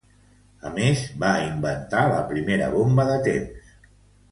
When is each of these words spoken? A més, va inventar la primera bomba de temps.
A 0.69 0.71
més, 0.77 1.03
va 1.25 1.33
inventar 1.49 2.03
la 2.15 2.25
primera 2.33 2.73
bomba 2.79 3.09
de 3.13 3.21
temps. 3.31 3.73